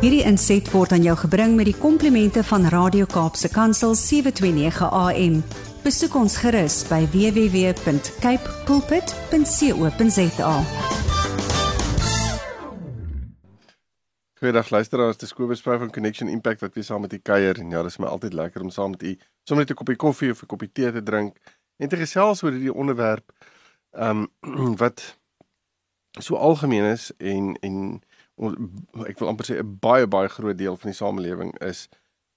[0.00, 5.34] Hierdie inset word aan jou gebring met die komplimente van Radio Kaapse Kansel 729 AM.
[5.84, 10.54] Besoek ons gerus by www.cape pulpit.co.za.
[14.40, 17.68] Goeiedag luisteraars, dis Kobus Vrou van Connection Impact wat weer saam met u kuier en
[17.68, 20.40] ja, dis my altyd lekker om saam met u sommer net 'n koppie koffie of
[20.40, 21.36] 'n koppie tee te drink
[21.76, 23.28] en te gesels oor hierdie onderwerp
[23.92, 25.20] ehm um, wat
[26.18, 28.00] so algemeen is en en
[28.40, 31.88] ek wil amper sê 'n baie baie groot deel van die samelewing is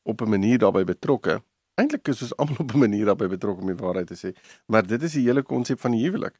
[0.04, 1.42] op 'n manier daarbey betrokke.
[1.80, 4.36] Eintlik is ons almal op 'n manier daarbey betrokke om die waarheid te sê,
[4.68, 6.36] maar dit is die hele konsep van die huwelik.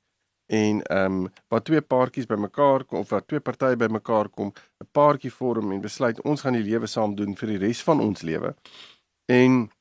[0.48, 4.52] En ehm um, waar twee paartjies bymekaar kom of waar twee partye bymekaar kom,
[4.84, 8.00] 'n paartjie vorm en besluit ons gaan die lewe saam doen vir die res van
[8.00, 8.56] ons lewe.
[9.26, 9.72] En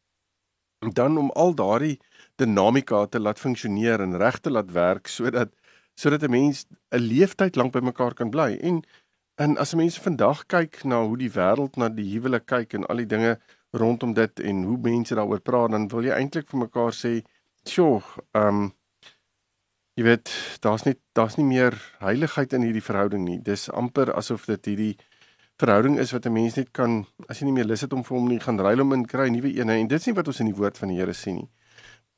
[0.92, 1.98] dan om al daardie
[2.36, 5.50] dinamika te laat funksioneer en reg te laat werk sodat
[5.94, 8.58] sodat 'n mens 'n leeftyd lank bymekaar kan bly.
[8.60, 8.82] En
[9.36, 12.96] en as mense vandag kyk na hoe die wêreld na die huwelik kyk en al
[12.96, 13.38] die dinge
[13.72, 17.22] rondom dit en hoe mense daaroor praat, dan wil jy eintlik vir mekaar sê,
[17.64, 18.02] "Sjoe,
[18.34, 18.72] ehm um,
[19.96, 20.30] jy weet,
[20.64, 23.38] daar's nie daar's nie meer heiligheid in hierdie verhouding nie.
[23.44, 24.94] Dis amper asof dit hierdie
[25.60, 28.16] verhouding is wat 'n mens net kan as jy nie meer lus het om vir
[28.16, 30.40] hom nie gaan ruil om in kry nuwe ene en dit is nie wat ons
[30.40, 31.48] in die woord van die Here sien nie.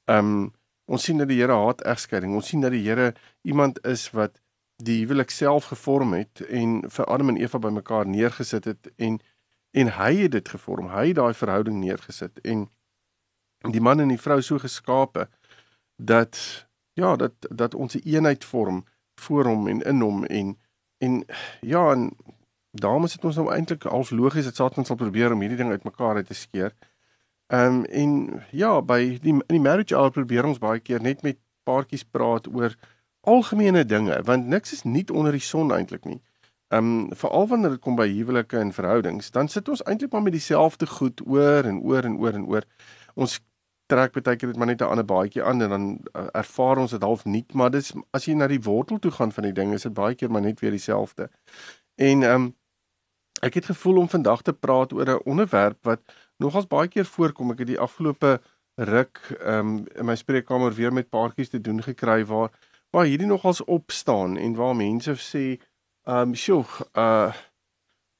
[0.08, 0.52] Ehm um,
[0.86, 2.34] ons sien dat die Here haat egskeiding.
[2.34, 4.40] Ons sien dat die Here iemand is wat
[4.82, 9.20] die huwelik self gevorm het en vir Adam en Eva bymekaar neergesit het en
[9.74, 10.86] en hy het dit gevorm.
[10.94, 12.68] Hy het daai verhouding neergesit en
[13.74, 15.28] die man en die vrou so geskape
[15.96, 16.38] dat
[16.94, 18.84] ja, dat dat ons 'n eenheid vorm
[19.20, 20.58] voor hom en in hom en
[20.98, 21.24] en
[21.60, 22.16] ja, en
[22.70, 25.70] daarom is dit ons nou eintlik half logies dat Satan sal probeer om hierdie ding
[25.70, 26.74] uitmekaar uit te skeer.
[27.46, 31.22] Ehm um, en ja, by die in die marriage hour probeer ons baie keer net
[31.22, 32.74] met paartjies praat oor
[33.24, 36.20] algemene dinge want niks is nie onder die son eintlik nie.
[36.68, 40.22] Ehm um, veral wanneer dit kom by huwelike en verhoudings, dan sit ons eintlik maar
[40.22, 42.64] met dieselfde goed oor en oor en oor en oor.
[43.14, 43.40] Ons
[43.92, 46.90] trek baie keer dit maar net 'n ander baadjie aan en dan uh, ervaar ons
[46.90, 49.72] dit half nie, maar dis as jy na die wortel toe gaan van die ding,
[49.72, 51.30] is dit baie keer maar net weer dieselfde.
[51.94, 52.54] En ehm um,
[53.42, 56.00] ek het gevoel om vandag te praat oor 'n onderwerp wat
[56.38, 57.50] nogals baie keer voorkom.
[57.50, 58.40] Ek het die afgelope
[58.74, 62.50] ruk ehm um, in my spreekkamer weer met paartjies te doen gekry waar
[62.94, 65.44] waar hierdie nogals opstaan en waar mense sê
[66.04, 67.32] ehm um, sjoe, uh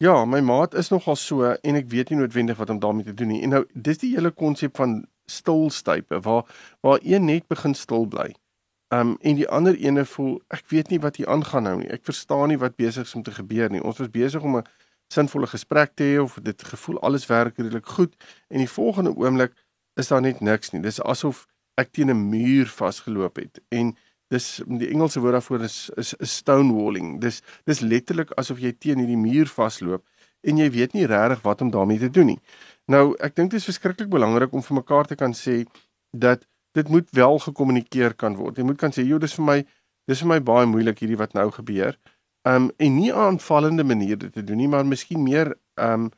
[0.03, 3.15] ja, my maat is nogal so en ek weet nie noodwendig wat om daarmee te
[3.15, 3.43] doen nie.
[3.47, 6.43] En nou dis die hele konsep van stilstype waar
[6.83, 8.35] waar een net begin stil bly.
[8.97, 11.91] Um en die ander ene voel ek weet nie wat hier aangaan nou nie.
[11.95, 13.83] Ek verstaan nie wat besig is om te gebeur nie.
[13.83, 14.67] Ons was besig om 'n
[15.13, 18.17] sinvolle gesprek te hê of dit gevoel alles werk redelik goed
[18.49, 19.53] en die volgende oomblik
[19.95, 20.83] is daar net niks nie.
[20.83, 21.47] Dis asof
[21.77, 23.97] ek teen 'n muur vasgeloop het en
[24.33, 27.19] dis die Engelse woord daarvoor is is, is stonewalling.
[27.21, 30.05] Dis dis letterlik asof jy teen hierdie muur vasloop
[30.45, 32.41] en jy weet nie regtig wat om daarmee te doen nie.
[32.93, 35.63] Nou, ek dink dit is verskriklik belangrik om vir mekaar te kan sê
[36.13, 36.45] dat
[36.77, 38.59] dit moet wel gekommunikeer kan word.
[38.59, 39.65] Jy moet kan sê, "Jo, dis vir my
[40.07, 41.97] dis vir my baie moeilik hierdie wat nou gebeur."
[42.45, 46.11] Um en nie aanvallende maniere te doen nie, maar miskien meer um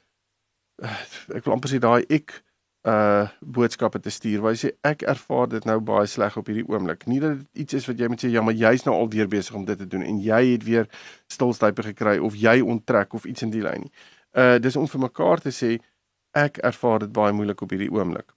[1.37, 2.43] ek wil amper sê daai ek
[2.86, 6.66] uh boodskappe te stuur waar jy sê ek ervaar dit nou baie sleg op hierdie
[6.70, 7.06] oomblik.
[7.10, 9.28] Nie dat dit iets is wat jy moet sê ja, maar jy's nou al weer
[9.28, 10.86] besig om dit te doen en jy het weer
[11.32, 13.92] stilstype gekry of jy onttrek of iets in die lyn nie.
[14.38, 15.76] Uh dis om vir mekaar te sê
[16.36, 18.30] ek ervaar dit baie moeilik op hierdie oomblik.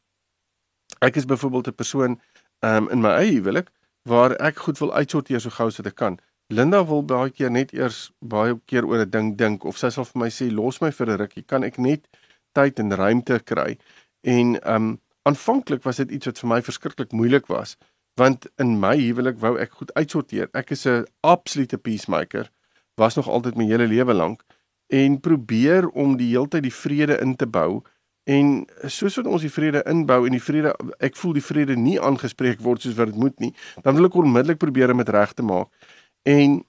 [0.99, 2.19] Ek is byvoorbeeld 'n persoon
[2.65, 3.69] um, in my eie huwelik
[4.03, 6.17] waar ek goed wil uitsorteer so gou as wat ek kan.
[6.49, 10.05] Linda wil baie keer net eers baie keer oor 'n ding dink of sy sal
[10.05, 12.07] vir my sê los my vir 'n rukkie, kan ek net
[12.53, 13.77] tyd en ruimte kry.
[14.21, 17.77] En um aanvanklik was dit iets wat vir my verskriklik moeilik was
[18.19, 20.49] want in my huwelik wou ek goed uitsorteer.
[20.51, 22.51] Ek is 'n absolute peacemaker.
[22.95, 24.43] Was nog altyd my hele lewe lank
[24.87, 27.83] en probeer om die heeltyd die vrede in te bou
[28.29, 30.73] en soos wat ons die vrede inbou en die vrede
[31.05, 33.51] ek voel die vrede nie aangespreek word soos wat dit moet nie
[33.83, 35.69] dan wil ek onmiddellik probeer om dit reg te maak
[36.29, 36.59] en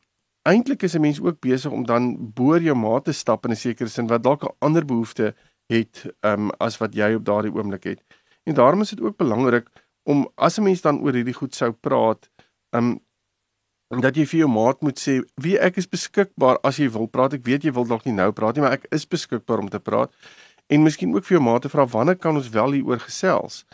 [0.49, 3.57] eintlik is 'n mens ook besig om dan boor jou maat te stap in 'n
[3.57, 5.35] sekere sin wat dalk 'n ander behoefte
[5.71, 8.03] het um, as wat jy op daardie oomblik het.
[8.49, 9.69] En daarom is dit ook belangrik
[10.03, 12.31] om as 'n mens dan oor hierdie goed sou praat
[12.71, 12.99] um,
[14.01, 17.35] dat jy vir jou maat moet sê wie ek is beskikbaar as jy wil praat.
[17.35, 19.81] Ek weet jy wil dalk nie nou praat nie maar ek is beskikbaar om te
[19.81, 20.15] praat.
[20.71, 23.65] En miskien ook vir jou maat te vra wanneer kan ons wel hieroor gesels?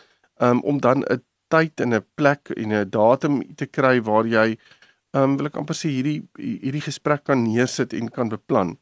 [0.41, 4.57] Um, om dan 'n tyd en 'n plek en 'n datum te kry waar jy
[5.11, 8.77] um, wil ek amper sê hierdie hierdie gesprek kan neersit en kan beplan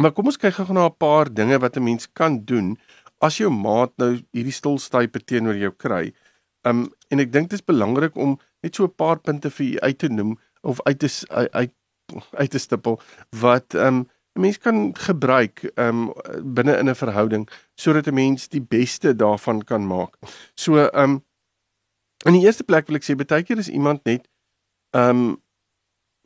[0.00, 2.76] maar kom ons kyk gou na 'n paar dinge wat 'n mens kan doen
[3.20, 6.12] as jou maat nou hierdie stilstype teenoor jou kry
[6.64, 9.78] um, en ek dink dit is belangrik om net so 'n paar punte vir u
[9.78, 11.08] uit te noem of uit te
[11.52, 11.72] uit
[12.30, 13.00] uit te stippel
[13.30, 16.12] wat um, 'n mens kan gebruik um,
[16.42, 20.16] binne in 'n verhouding sodat 'n mens die beste daarvan kan maak.
[20.54, 21.24] So um,
[22.24, 24.28] in die eerste plek wil ek sê baie keer is iemand net
[24.90, 25.42] um,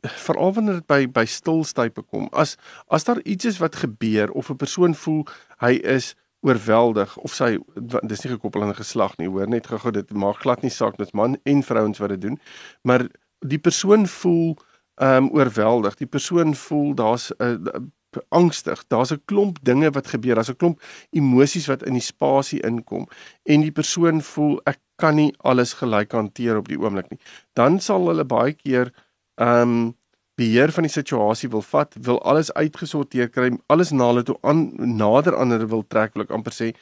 [0.09, 2.27] veral wanneer dit by by stilstype kom.
[2.31, 2.57] As
[2.87, 5.25] as daar iets is wat gebeur of 'n persoon voel
[5.57, 7.57] hy is oorweldig of sy
[8.03, 10.97] dis nie gekoppel aan 'n geslag nie, hoor net gou dit maak glad nie saak
[10.97, 12.39] dit's man en vrouens wat dit doen,
[12.83, 13.07] maar
[13.39, 14.57] die persoon voel
[14.95, 15.95] ehm um, oorweldig.
[15.95, 17.81] Die persoon voel daar's 'n uh,
[18.29, 18.83] angstig.
[18.87, 20.35] Daar's 'n klomp dinge wat gebeur.
[20.35, 23.07] Daar's 'n klomp emosies wat in die spasie inkom
[23.43, 27.19] en die persoon voel ek kan nie alles gelyk hanteer op die oomblik nie.
[27.53, 28.93] Dan sal hulle baie keer
[29.35, 29.93] ehm um,
[30.35, 34.65] beheer van die situasie wil vat, wil alles uitgesorteer kry, alles na hulle toe aan
[34.75, 36.73] nader aan hulle wil trek, wil ek amper sê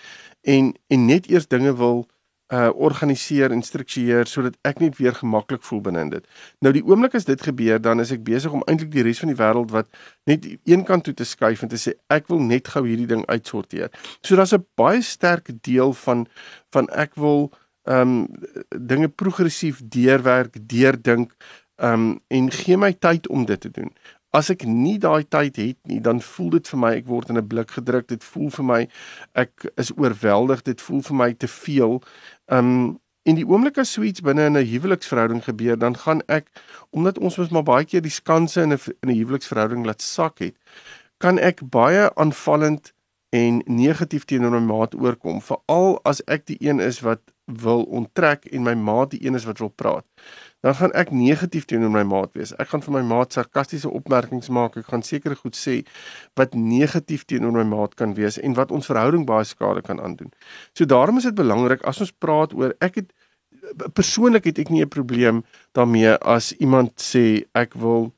[0.42, 2.06] en en net eers dinge wil
[2.54, 6.26] uh organiseer en struktureer sodat ek net weer gemaklik voel binne in dit.
[6.62, 9.32] Nou die oomblik as dit gebeur, dan is ek besig om eintlik die res van
[9.32, 9.90] die wêreld wat
[10.30, 13.24] net een kant toe te skuif en te sê ek wil net gou hierdie ding
[13.32, 13.90] uitsorteer.
[14.22, 16.28] So daar's 'n baie sterk deel van
[16.74, 17.52] van ek wil
[17.84, 18.28] ehm um,
[18.70, 21.34] dinge progressief deurwerk, deurdink
[21.76, 23.92] ehm um, en gee my tyd om dit te doen.
[24.34, 27.38] As ek nie daai tyd het nie, dan voel dit vir my ek word in
[27.38, 28.08] 'n blik gedruk.
[28.08, 28.88] Dit voel vir my
[29.34, 30.62] ek is oorweldig.
[30.62, 32.02] Dit voel vir my te veel.
[32.50, 36.50] Ehm um, in die oomblik as suits binne in 'n huweliksverhouding gebeur, dan gaan ek
[36.92, 40.40] omdat ons mos maar baie keer die skanse in 'n in 'n huweliksverhouding laat sak
[40.40, 40.56] het,
[41.18, 42.94] kan ek baie aanvallend
[43.30, 48.46] en negatief teenoor my maat oorkom, veral as ek die een is wat wil onttrek
[48.46, 50.06] en my maat die een is wat wil praat
[50.64, 52.54] dan gaan ek negatief teenoor my maat wees.
[52.56, 54.78] Ek gaan vir my maat sarkastiese opmerkings maak.
[54.80, 55.82] Ek gaan sekere goed sê
[56.40, 60.32] wat negatief teenoor my maat kan wees en wat ons verhouding baie skade kan aandoen.
[60.72, 63.12] So daarom is dit belangrik as ons praat oor ek het
[63.92, 65.44] persoonlik het ek nie 'n probleem
[65.76, 68.14] daarmee as iemand sê ek wil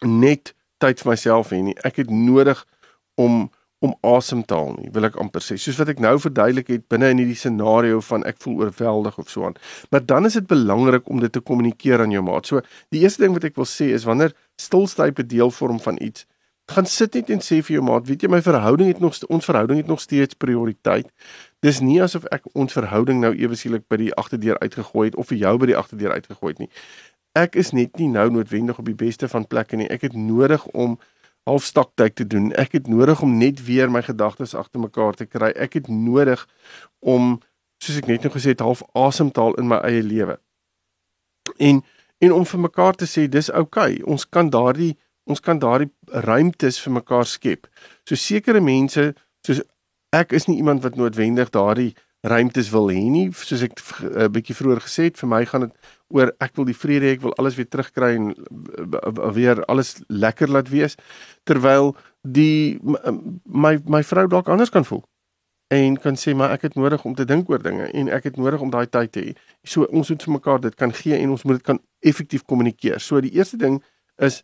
[0.00, 1.76] net tyd vir myself hê nie.
[1.84, 2.64] Ek het nodig
[3.14, 3.50] om
[3.82, 5.56] om asem te haal nie, wil ek amper sê.
[5.58, 9.30] Soos wat ek nou verduidelik het binne in hierdie scenario van ek voel oorweldig of
[9.30, 9.56] so aan.
[9.90, 12.46] Maar dan is dit belangrik om dit te kommunikeer aan jou maat.
[12.46, 12.62] So
[12.94, 16.28] die eerste ding wat ek wil sê is wanneer stilstype deel vorm van iets,
[16.70, 19.48] gaan sit net en sê vir jou maat, weet jy my verhouding het nog ons
[19.48, 21.08] verhouding het nog steeds prioriteit.
[21.62, 25.42] Dis nie asof ek ons verhouding nou ewesielik by die agterdeur uitgegooi het of vir
[25.42, 26.70] jou by die agterdeur uitgegooi het nie.
[27.38, 29.88] Ek is net nie nou noodwendig op die beste van plekke nie.
[29.90, 30.98] Ek het nodig om
[31.48, 32.52] halfstaktyk te doen.
[32.52, 35.50] Ek het nodig om net weer my gedagtes agter mekaar te kry.
[35.56, 36.46] Ek het nodig
[36.98, 37.40] om
[37.82, 40.38] soos ek net nou gesê het half asemtaal in my eie lewe.
[41.58, 41.82] En
[42.22, 43.98] en om vir mekaar te sê dis oukei.
[43.98, 44.02] Okay.
[44.06, 44.94] Ons kan daardie
[45.26, 45.90] ons kan daardie
[46.26, 47.66] ruimtes vir mekaar skep.
[48.06, 49.12] So sekere mense
[49.46, 49.62] soos
[50.14, 54.28] ek is nie iemand wat noodwendig daardie ruimtes wil hê nie soos ek 'n uh,
[54.30, 55.74] bietjie vroeër gesê het vir my gaan dit
[56.12, 59.96] oor ek wil die vrede hê ek wil alles weer terugkry en uh, weer alles
[60.08, 60.98] lekker laat wees
[61.48, 62.78] terwyl die
[63.44, 65.02] my my vrou dalk anders kan voel
[65.72, 68.36] en kan sê maar ek het nodig om te dink oor dinge en ek het
[68.36, 69.30] nodig om daai tyd te hê.
[69.64, 73.00] So ons moet vir mekaar dit kan gee en ons moet dit kan effektief kommunikeer.
[73.00, 73.78] So die eerste ding
[74.20, 74.42] is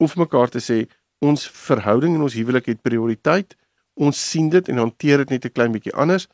[0.00, 0.84] om vir mekaar te sê
[1.24, 3.52] ons verhouding en ons huwelik het prioriteit.
[3.94, 6.28] Ons sien dit en hanteer dit net 'n klein bietjie anders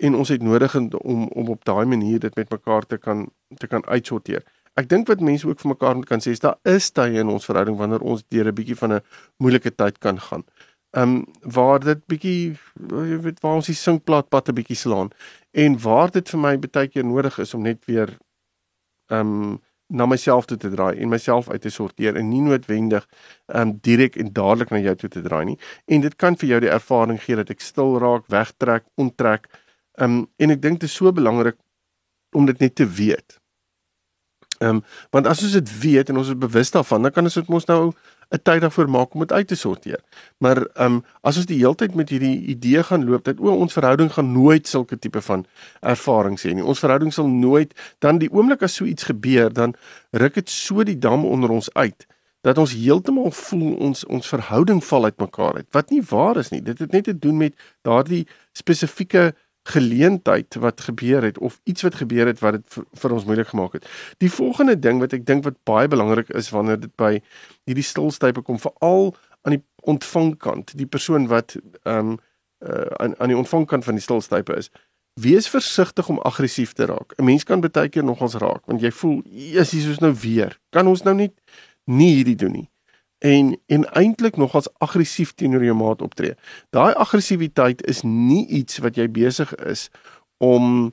[0.00, 3.66] en ons het nodig om om op daai manier dit met mekaar te kan te
[3.66, 4.42] kan uitsorteer.
[4.80, 7.28] Ek dink wat mense ook vir mekaar moet kan sê is daar is tye in
[7.28, 9.00] ons verhouding wanneer ons deur 'n bietjie van 'n
[9.38, 10.44] moeilike tyd kan gaan.
[10.96, 12.58] Ehm um, waar dit bietjie
[12.90, 15.10] jy weet waar ons die sinkplaatpad 'n bietjie slaan
[15.52, 18.18] en waar dit vir my baie keer nodig is om net weer
[19.10, 23.06] ehm um, na myself toe te draai en myself uit te sorteer en nie noodwendig
[23.46, 25.58] ehm um, direk en dadelik na jou toe te draai nie.
[25.86, 29.48] En dit kan vir jou die ervaring gee dat ek stil raak, wegtrek, onttrek
[29.98, 31.56] Ehm um, en ek dink dit is so belangrik
[32.36, 33.40] om dit net te weet.
[34.60, 37.34] Ehm um, want as ons dit weet en ons is bewus daarvan, dan kan ons
[37.34, 37.92] dit mos nou
[38.30, 40.00] 'n tyd daarvoor maak om dit uit te sorteer.
[40.38, 43.50] Maar ehm um, as ons die hele tyd met hierdie idee gaan loop dat o,
[43.50, 45.46] ons verhouding gaan nooit sulke tipe van
[45.80, 46.64] ervarings hê nie.
[46.64, 49.74] Ons verhouding sal nooit dan die oomblik as so iets gebeur, dan
[50.10, 52.06] ruk dit so die dam onder ons uit
[52.40, 55.66] dat ons heeltemal voel ons ons verhouding val uitmekaar uit.
[55.76, 56.62] Wat nie waar is nie.
[56.62, 61.94] Dit het net te doen met daardie spesifieke geleentheid wat gebeur het of iets wat
[61.94, 63.88] gebeur het wat dit vir, vir ons moeilik gemaak het.
[64.18, 67.20] Die volgende ding wat ek dink wat baie belangrik is wanneer dit by
[67.68, 72.18] hierdie stilstype kom veral aan die ontvangkant, die persoon wat ehm um,
[72.60, 74.70] uh, aan aan die ontvangkant van die stilstype is,
[75.20, 77.12] wees versigtig om aggressief te raak.
[77.16, 80.60] 'n Mens kan baie keer nogals raak want jy voel, "Jesus, hier is nou weer.
[80.70, 81.32] Kan ons nou nie
[81.84, 82.69] nie hierdie doen nie."
[83.20, 86.34] En en eintlik nogals aggressief teenoor jou maat optree.
[86.70, 89.88] Daai aggressiwiteit is nie iets wat jy besig is
[90.40, 90.88] om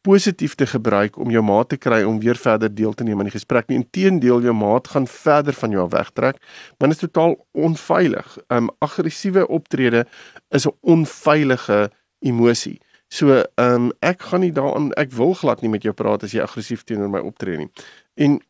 [0.00, 3.28] positief te gebruik om jou maat te kry om weer verder deel te neem aan
[3.28, 3.80] die gesprek nie.
[3.82, 6.38] Inteendeel, jou maat gaan verder van jou wegtrek,
[6.78, 8.36] want dit is totaal onveilig.
[8.48, 10.06] Um aggressiewe optrede
[10.48, 11.90] is 'n onveilige
[12.24, 12.80] emosie.
[13.08, 16.40] So, um ek gaan nie daaraan ek wil glad nie met jou praat as jy
[16.40, 17.70] aggressief teenoor my optree nie.
[18.14, 18.40] En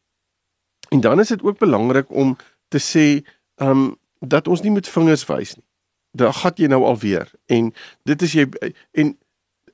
[0.91, 2.37] en dan is dit ook belangrik om
[2.69, 3.07] te sê
[3.63, 5.65] um dat ons nie met vingers wys nie.
[6.19, 7.73] Daar gaan jy nou alweer en
[8.09, 8.47] dit is jy
[8.93, 9.17] en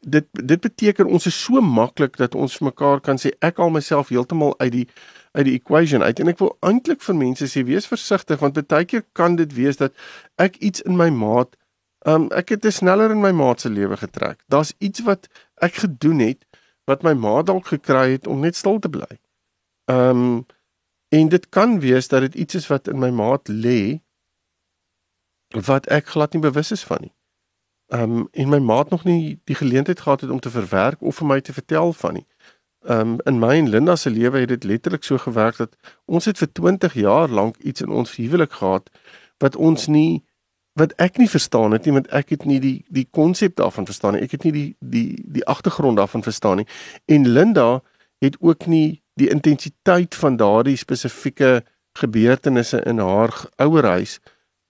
[0.04, 4.12] dit dit beteken ons is so maklik dat ons mekaar kan sê ek al myself
[4.12, 4.86] heeltemal uit die
[5.34, 8.88] uit die equation uit en ek wil eintlik vir mense sê wees versigtig want baie
[8.88, 9.94] keer kan dit wees dat
[10.38, 11.56] ek iets in my maat
[12.06, 14.42] um ek het te sneller in my maat se lewe getrek.
[14.52, 15.28] Daar's iets wat
[15.64, 16.44] ek gedoen het
[16.84, 19.08] wat my maat dalk gekry het om net stil te bly.
[19.90, 20.44] Um
[21.14, 24.00] en dit kan wees dat dit iets is wat in my maat lê
[25.54, 27.14] wat ek glad nie bewus is van nie.
[27.94, 31.16] Ehm um, en my maat nog nie die geleentheid gehad het om te verwerk of
[31.16, 32.26] vir my te vertel van nie.
[32.84, 36.24] Ehm um, in my en Linda se lewe het dit letterlik so gewerk dat ons
[36.24, 38.90] het vir 20 jaar lank iets in ons huwelik gehad
[39.38, 40.24] wat ons nie
[40.72, 44.12] wat ek nie verstaan het nie want ek het nie die die konsep daarvan verstaan
[44.12, 44.22] nie.
[44.22, 46.68] Ek het nie die die die agtergrond daarvan verstaan nie.
[47.04, 47.82] En Linda
[48.18, 51.62] het ook nie die intensiteit van daardie spesifieke
[51.98, 54.18] gebeurtenisse in haar ouerhuis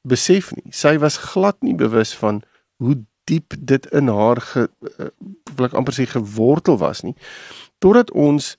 [0.04, 0.68] besef nie.
[0.70, 2.42] Sy was glad nie bewus van
[2.82, 4.68] hoe diep dit in haar ge,
[5.00, 5.08] uh,
[5.56, 7.14] wil ek amper sê gewortel was nie
[7.80, 8.54] totdat ons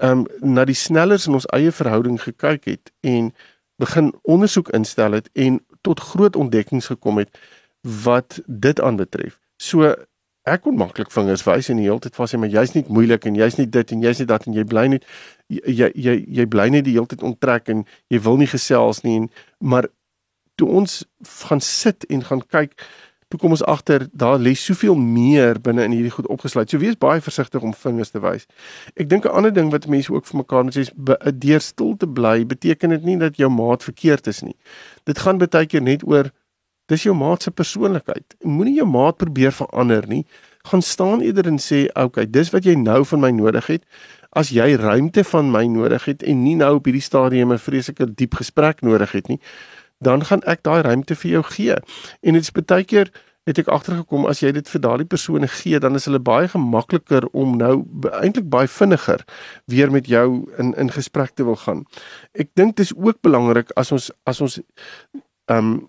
[0.00, 3.30] um, na die snellers in ons eie verhouding gekyk het en
[3.80, 7.32] begin ondersoek instel het en tot groot ontdekkings gekom het
[8.04, 9.38] wat dit aanbetref.
[9.56, 9.94] So
[10.48, 13.26] ek kon maklik vingers wys en die hele tyd vas sê maar jy's nie moeilik
[13.28, 15.04] en jy's nie dit en jy's nie dat en jy bly net
[15.48, 19.16] jy jy jy bly net die hele tyd onttrek en jy wil nie gesels nie
[19.20, 19.28] en
[19.60, 19.90] maar
[20.56, 21.04] toe ons
[21.44, 22.76] gaan sit en gaan kyk
[23.30, 26.70] toe kom ons agter daar lê soveel meer binne in hierdie goed opgesluit.
[26.70, 28.48] So wees baie versigtig om vingers te wys.
[28.98, 30.92] Ek dink 'n ander ding wat mense ook vir mekaar moet sê is
[31.38, 34.56] deur stil te bly beteken dit nie dat jou maat verkeerd is nie.
[35.04, 36.32] Dit gaan baie keer net oor
[36.90, 38.36] dis jou maat se persoonlikheid.
[38.42, 40.24] Moenie jou maat probeer verander nie.
[40.68, 43.84] Gaan staan eerder en sê, "Oké, dis wat jy nou van my nodig het.
[44.32, 48.14] As jy ruimte van my nodig het en nie nou op hierdie stadium 'n vreeslike
[48.14, 49.40] diep gesprek nodig het nie,
[49.98, 51.76] dan gaan ek daai ruimte vir jou gee.
[52.22, 53.10] En dit is baie keer
[53.48, 57.26] het ek agtergekom as jy dit vir daardie persone gee, dan is hulle baie gemakliker
[57.32, 57.84] om nou
[58.20, 59.24] eintlik baie vinniger
[59.66, 60.26] weer met jou
[60.58, 61.84] in in gesprek te wil gaan.
[62.34, 65.88] Ek dink dit is ook belangrik as ons as ons ehm um,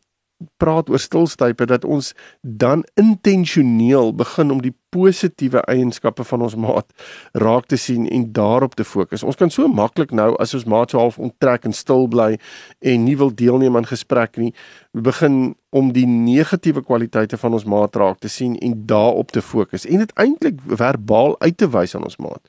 [0.57, 6.89] praat oor stilstype dat ons dan intentioneel begin om die positiewe eienskappe van ons maat
[7.31, 9.23] raak te sien en daarop te fokus.
[9.23, 12.35] Ons kan so maklik nou as ons maat so half onttrek en stil bly
[12.79, 14.51] en nie wil deelneem aan gesprek nie,
[14.91, 19.87] begin om die negatiewe kwaliteite van ons maat raak te sien en daarop te fokus
[19.87, 22.43] en dit eintlik verbaal uit te wys aan ons maat.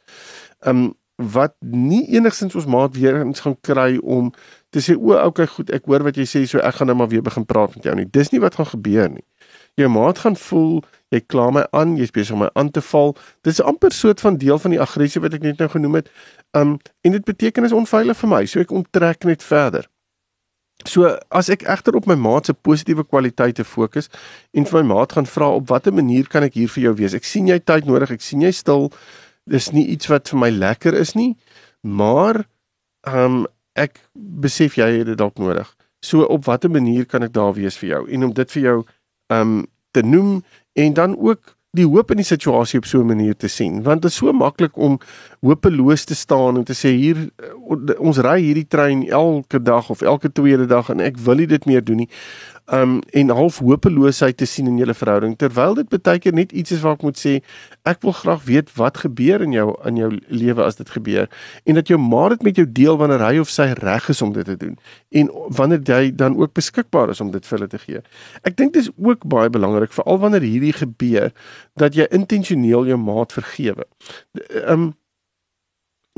[0.67, 4.33] Um wat nie enigstens ons maat weer eens gaan kry om
[4.71, 7.11] te sê o, okay, goed, ek hoor wat jy sê, so ek gaan nou maar
[7.13, 8.09] weer begin praat met jou nie.
[8.09, 9.25] Dis nie wat gaan gebeur nie.
[9.77, 13.15] Jou maat gaan voel jy kla my aan, jy's besig om my aan te val.
[13.45, 16.13] Dis amper soort van deel van die aggressie wat ek net nou genoem het.
[16.57, 19.89] Um en dit beteken is onveilig vir my, so ek onttrek net verder.
[20.89, 24.09] So as ek egter op my maat se positiewe kwaliteite fokus
[24.57, 27.15] en vir my maat gaan vra op watter manier kan ek hier vir jou wees?
[27.15, 28.89] Ek sien jy tyd nodig, ek sien jy stil.
[29.51, 31.37] Dis nie iets wat vir my lekker is nie,
[31.83, 32.45] maar
[33.09, 35.69] um ek besef jy het dit dalk nodig.
[36.05, 38.79] So op watter manier kan ek daar wees vir jou en om dit vir jou
[39.33, 40.43] um te noem
[40.79, 44.03] en dan ook die hoop in die situasie op so 'n manier te sien want
[44.03, 44.99] dit is so maklik om
[45.41, 47.31] hopeloos te staan en te sê hier
[47.99, 51.65] ons ry hierdie trein elke dag of elke tweede dag en ek wil nie dit
[51.65, 52.09] meer doen nie
[52.71, 56.71] um en half hopeloosheid te sien in julle verhouding terwyl dit baie keer net iets
[56.77, 57.33] is wat ek moet sê
[57.89, 61.27] ek wil graag weet wat gebeur in jou in jou lewe as dit gebeur
[61.67, 64.33] en dat jou ma dit met jou deel wanneer hy of sy reg is om
[64.37, 64.79] dit te doen
[65.11, 68.01] en wanneer jy dan ook beskikbaar is om dit vir hulle te gee.
[68.47, 71.33] Ek dink dit is ook baie belangrik veral wanneer hierdie gebeur
[71.81, 73.87] dat jy intentioneel jou maat vergewe.
[74.65, 74.93] Um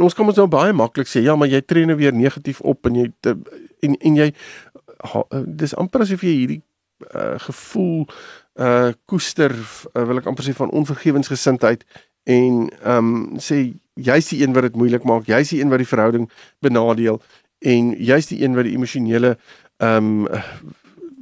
[0.03, 2.87] ons kan ons nou baie maklik sê ja maar jy tree nou weer negatief op
[2.89, 3.11] en jy
[3.87, 4.31] en en jy
[5.03, 6.63] Eh, dis amper asof jy hierdie
[7.15, 8.05] uh, gevoel
[8.55, 11.83] uh koester uh, wil ek amper sê van onvergewensgesindheid
[12.31, 15.83] en ehm um, sê jy's die een wat dit moeilik maak jy's die een wat
[15.83, 16.29] die verhouding
[16.63, 17.19] benadeel
[17.67, 19.35] en jy's die een wat die emosionele
[19.83, 20.45] ehm um,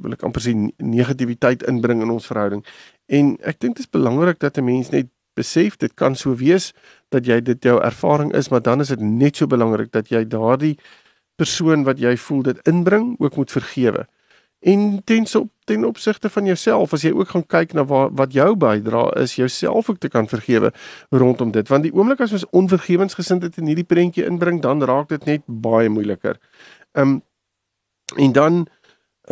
[0.03, 2.63] wil ek amper sê negativiteit inbring in ons verhouding.
[3.07, 6.73] En ek dink dit is belangrik dat 'n mens net besef dit kan so wees
[7.09, 10.27] dat jy dit jou ervaring is maar dan is dit net so belangrik dat jy
[10.27, 10.77] daardie
[11.35, 14.07] persoon wat jy voel dit inbring ook moet vergewe.
[14.63, 18.33] en ten op ten opsigte van jouself as jy ook gaan kyk na waar, wat
[18.33, 20.71] jou bydra is jouself ook te kan vergewe
[21.09, 25.25] rondom dit want die oomblik as ons onvergewensgesindheid in hierdie prentjie inbring dan raak dit
[25.25, 26.39] net baie moeiliker.
[26.91, 27.21] Um,
[28.15, 28.65] en dan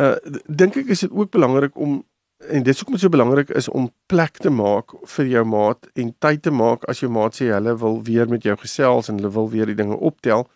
[0.00, 0.16] uh
[0.46, 2.02] dink ek is dit ook belangrik om
[2.48, 5.86] en dit is ook moet so belangrik is om plek te maak vir jou maat
[5.94, 9.20] en tyd te maak as jou maat sê hulle wil weer met jou gesels en
[9.20, 10.48] hulle wil weer die dinge optel.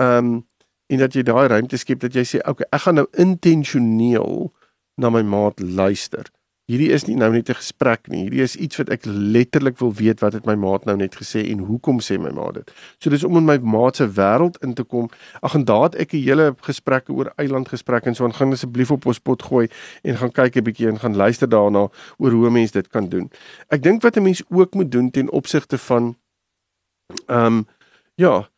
[0.00, 0.42] Um,
[0.86, 4.52] en dat jy daai ruimte skep dat jy sê okay, ek gaan nou intentioneel
[4.96, 6.28] na my maat luister.
[6.70, 8.22] Hierdie is nie nou net 'n gesprek nie.
[8.22, 11.42] Hierdie is iets wat ek letterlik wil weet wat het my maat nou net gesê
[11.50, 12.70] en hoekom sê my maat dit.
[12.98, 15.10] So dis om in my maat se wêreld in te kom.
[15.42, 19.06] Ag en daad ek 'n hele gesprekke oor eilandgesprekke en so en gaan asseblief op
[19.06, 19.68] ons pot gooi
[20.04, 23.30] en gaan kyk 'n bietjie en gaan luister daarna oor hoe mense dit kan doen.
[23.68, 26.16] Ek dink wat 'n mens ook moet doen ten opsigte van
[27.26, 27.66] ehm um,
[28.14, 28.51] ja,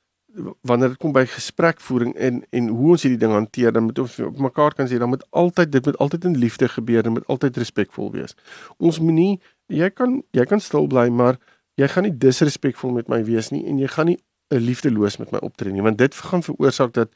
[0.61, 4.19] wanneer dit kom by gesprekvoering en en hoe ons hierdie ding hanteer, dan moet ons
[4.27, 7.27] op mekaar kan sê dan moet altyd dit moet altyd in liefde gebeur en moet
[7.27, 8.37] altyd respekvol wees.
[8.79, 11.39] Ons moenie jy kan jy kan stil bly, maar
[11.81, 14.19] jy gaan nie disrespekvol met my wees nie en jy gaan nie
[14.55, 17.11] liefdeloos met my optree nie, want dit gaan veroorsaak dat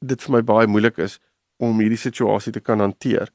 [0.00, 1.18] dit vir my baie moeilik is
[1.60, 3.28] om hierdie situasie te kan hanteer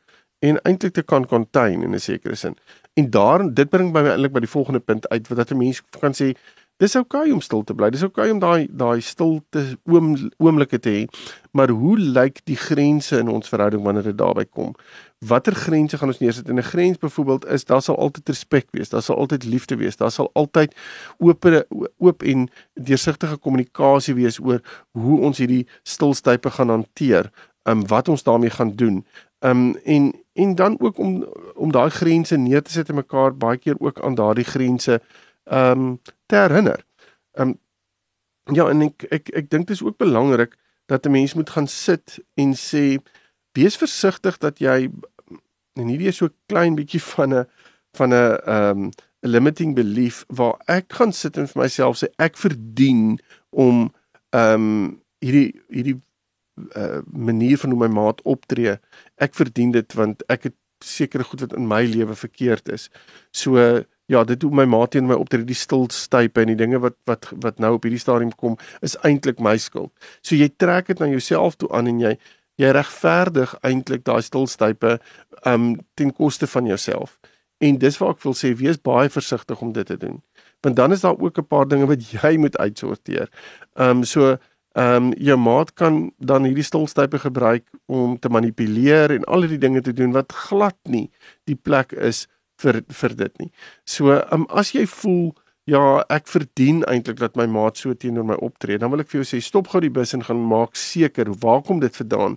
[0.46, 2.58] en eintlik te kan contain in 'n sekere sin.
[2.94, 5.82] En daar dit bring my eintlik by die volgende punt uit wat dat 'n mens
[6.00, 6.36] kan sê
[6.78, 7.88] Dis oukei okay om stil te bly.
[7.94, 10.10] Dis oukei okay om daai daai stilte oom
[10.44, 11.04] oomblikke te hê.
[11.56, 14.74] Maar hoe lyk die grense in ons verhouding wanneer dit daarby kom?
[15.24, 16.50] Watter grense gaan ons neersit?
[16.52, 19.96] En 'n grens byvoorbeeld is daar sal altyd respek wees, daar sal altyd liefde wees,
[19.96, 20.76] daar sal altyd
[21.18, 21.46] oop
[21.98, 24.60] oop en deursigtige kommunikasie wees oor
[24.92, 27.32] hoe ons hierdie stilstype gaan hanteer,
[27.64, 29.06] um, wat ons daarmee gaan doen.
[29.40, 31.24] Um en en dan ook om
[31.56, 35.02] om daai grense neer te sit en mekaar baie keer ook aan daardie grense
[35.46, 36.86] ehm um, te herinner.
[37.38, 37.60] Ehm um,
[38.54, 40.56] ja, en ek ek ek dink dit is ook belangrik
[40.86, 42.98] dat 'n mens moet gaan sit en sê
[43.52, 44.92] wees versigtig dat jy
[45.74, 47.46] en hierdie is so klein bietjie van 'n
[47.98, 48.90] van 'n ehm um,
[49.26, 53.92] limiting belief waar ek gaan sit en vir myself sê ek verdien om
[54.30, 56.02] ehm um, hierdie hierdie
[56.76, 58.78] uh, manier van hoe my maat optree.
[59.16, 62.90] Ek verdien dit want ek het sekere goed wat in my lewe verkeerd is.
[63.32, 66.98] So ja, dit hoe my maat teen my optree, die stilstype en die dinge wat
[67.10, 69.92] wat wat nou op hierdie stadium kom, is eintlik my skuld.
[70.22, 72.16] So jy trek dit na jouself toe aan en jy
[72.62, 74.98] jy regverdig eintlik daai stilstype
[75.50, 77.18] um ten koste van jouself.
[77.64, 80.22] En dis waar ek wil sê wees baie versigtig om dit te doen.
[80.64, 83.30] Want dan is daar ook 'n paar dinge wat jy moet uitsorteer.
[83.76, 84.38] Um so
[84.76, 89.82] um jou maat kan dan hierdie stilstype gebruik om te manipuleer en al die dinge
[89.82, 91.10] te doen wat glad nie
[91.44, 92.28] die plek is
[92.62, 93.52] vir vir dit nie.
[93.86, 95.34] So, um, as jy voel
[95.66, 95.82] ja,
[96.14, 99.28] ek verdien eintlik dat my maat so teenoor my optree, dan wil ek vir jou
[99.32, 102.36] sê stop gou die bus en gaan maak seker waar kom dit vandaan?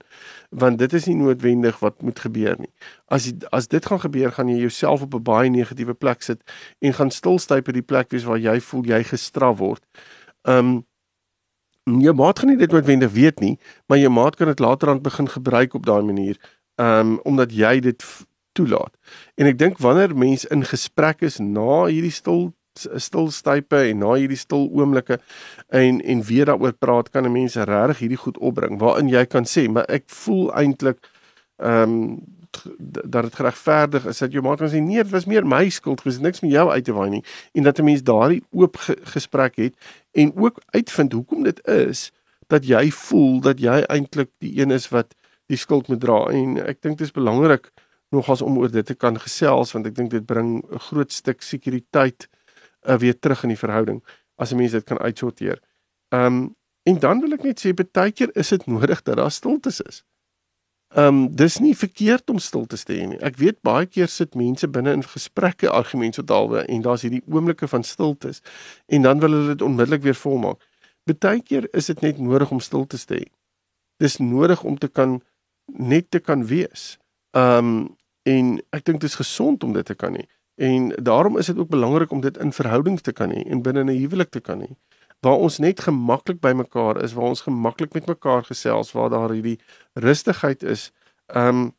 [0.49, 2.71] Want dit is nie noodwendig wat moet gebeur nie.
[3.13, 6.41] As as dit gaan gebeur, gaan jy jouself op 'n baie negatiewe plek sit
[6.81, 9.85] en gaan stilstyp by die plek wees waar jy voel jy gestraf word.
[10.45, 10.85] Um
[11.89, 15.01] Jou maat gaan nie dit noodwendig weet nie, maar jou maat kan dit later aan
[15.01, 16.37] begin gebruik op daai manier,
[16.77, 18.05] um omdat jy dit
[18.59, 18.95] toelaat.
[19.39, 24.39] En ek dink wanneer mense in gesprek is na hierdie stil stilstype en na hierdie
[24.39, 25.19] stil oomblikke
[25.75, 29.45] en en weer daaroor praat kan 'n mens regtig hierdie goed opbring waarin jy kan
[29.45, 30.99] sê maar ek voel eintlik
[31.57, 32.21] ehm um,
[33.05, 36.01] dat dit geregverdig is dat jou maat kan sê nee dit was meer my skuld
[36.01, 38.97] gewees niks met jou uit te waai nie en dat 'n mens daardie oop ge
[39.03, 39.75] gesprek het
[40.13, 42.13] en ook uitvind hoekom dit is
[42.47, 45.15] dat jy voel dat jy eintlik die een is wat
[45.47, 47.71] die skuld moet dra en ek dink dit is belangrik
[48.11, 51.43] nogals om oor dit te kan gesels want ek dink dit bring 'n groot stuk
[51.43, 52.29] sekuriteit
[52.89, 54.03] uh, weer terug in die verhouding
[54.37, 55.61] as 'n mens dit kan uitsorteer.
[56.09, 59.31] Ehm um, en dan wil ek net sê baie keer is dit nodig dat daar
[59.31, 60.05] stiltes is.
[60.89, 63.19] Ehm um, dis nie verkeerd om stil te staan nie.
[63.21, 67.69] Ek weet baie keer sit mense binne in gesprekke argumente dalwe en daar's hierdie oomblikke
[67.69, 68.41] van stiltes
[68.87, 70.65] en dan wil hulle dit onmiddellik weer volmaak.
[71.05, 73.29] Baie keer is dit net nodig om stil te staan.
[74.01, 75.21] Dis nodig om te kan
[75.67, 76.97] net te kan wees.
[77.37, 77.97] Ehm um,
[78.29, 80.27] en ek dink dit is gesond om dit te kan hê.
[80.59, 83.85] En daarom is dit ook belangrik om dit in verhoudings te kan hê en binne
[83.85, 84.71] 'n huwelik te kan hê.
[85.21, 89.31] Waar ons net gemaklik by mekaar is, waar ons gemaklik met mekaar gesels, waar daar
[89.31, 89.59] hierdie
[89.93, 90.93] rustigheid is.
[91.27, 91.73] Ehm um,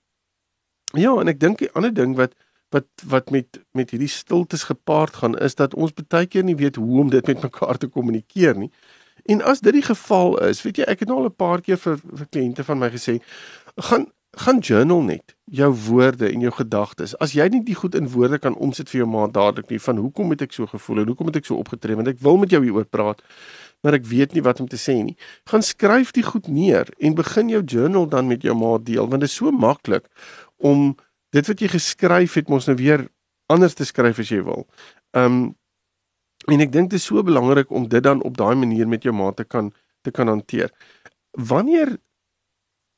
[0.93, 2.33] ja, en ek dink die ander ding wat
[2.69, 6.75] wat wat met met hierdie stiltes gepaard gaan is dat ons baie keer nie weet
[6.75, 8.71] hoe om dit met mekaar te kommunikeer nie.
[9.25, 11.77] En as dit die geval is, weet jy, ek het nou al 'n paar keer
[11.77, 13.19] vir vir kliënte van my gesê,
[13.75, 14.07] gaan
[14.38, 17.15] gaan journal net jou woorde en jou gedagtes.
[17.18, 19.98] As jy nie die goed in woorde kan omsit vir jou maat dadelik nie van
[19.98, 22.54] hoekom het ek so gevoel en hoekom het ek so opgetree want ek wil met
[22.54, 23.24] jou hieroor praat.
[23.84, 25.15] maar ek weet nie wat om te sê nie.
[25.48, 29.24] Gaan skryf dit goed neer en begin jou journal dan met jou maat deel want
[29.24, 30.04] dit is so maklik
[30.58, 30.98] om
[31.32, 33.08] dit wat jy geskryf het mos nou weer
[33.48, 34.68] anders te skryf as jy wil.
[35.15, 35.56] Um
[36.48, 39.15] en ek dink dit is so belangrik om dit dan op daai manier met jou
[39.15, 39.72] maat te kan
[40.04, 40.72] te kan hanteer.
[41.32, 41.98] Wanneer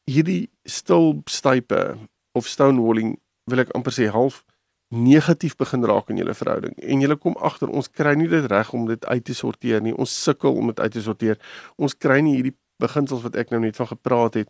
[0.10, 1.98] hierdie stil stype
[2.38, 4.44] of stonewalling wil ek amper sê half
[4.92, 6.76] negatief begin raak in julle verhouding.
[6.84, 9.96] En julle kom agter ons kry nie dit reg om dit uit te sorteer nie.
[9.96, 11.40] Ons sukkel om dit uit te sorteer.
[11.80, 14.50] Ons kry nie hierdie beginsels wat ek nou net van gepraat het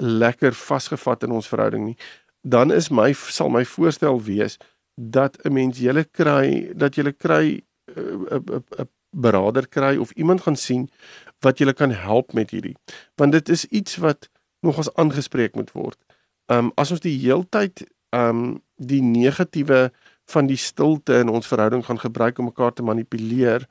[0.00, 1.96] lekker vasgevat in ons verhouding nie.
[2.40, 4.58] Dan is my sal my voorstel wees
[4.94, 10.10] dat 'n mens julle kry dat julle kry 'n uh, 'n 'n beraader kry of
[10.12, 10.88] iemand gaan sien
[11.40, 12.76] wat julle kan help met hierdie.
[13.16, 14.28] Want dit is iets wat
[14.64, 15.98] nogals aangespreek moet word.
[16.52, 19.90] Um as ons die heeltyd um die negatiewe
[20.32, 23.68] van die stilte in ons verhouding gaan gebruik om mekaar te manipuleer,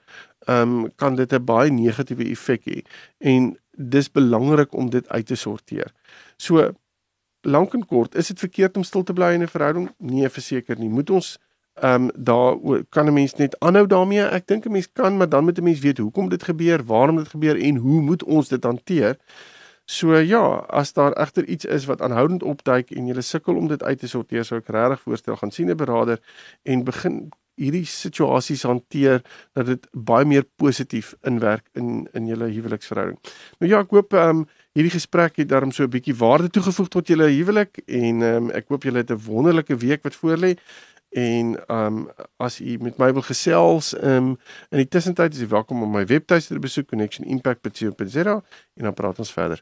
[0.48, 2.82] um kan dit 'n baie negatiewe effek hê
[3.20, 5.92] en dis belangrik om dit uit te sorteer.
[6.38, 6.74] So
[7.42, 9.90] lank en kort, is dit verkeerd om stil te bly in 'n verhouding?
[9.98, 10.90] Nee, verseker nie.
[10.90, 11.38] Moet ons
[11.74, 12.58] ehm um, daar
[12.90, 14.22] kan 'n mens net aanhou daarmee?
[14.22, 17.16] Ek dink 'n mens kan, maar dan moet 'n mens weet hoekom dit gebeur, waarom
[17.16, 19.18] dit gebeur en hoe moet ons dit hanteer?
[19.86, 23.84] So ja, as daar egter iets is wat aanhoudend opduik en jy sukkel om dit
[23.84, 26.20] uit te sorteer, sou ek regtig voorstel gaan sien 'n beraader
[26.64, 29.22] en begin hierdie situasies hanteer
[29.54, 33.20] dat dit baie meer positief inwerk in in julle huweliksverhouding.
[33.60, 36.88] Nou ja, ek hoop ehm um, hierdie gesprek het daarom so 'n bietjie waarde toegevoeg
[36.90, 40.58] tot julle huwelik en ehm um, ek hoop julle het 'n wonderlike week wat voorlê
[41.14, 44.38] en ehm um, as u met my wil gesels ehm um,
[44.70, 48.42] in die tussentyd is u welkom om my webtuiste te besoek connectionimpact.co.za
[48.74, 49.62] en dan praat ons verder.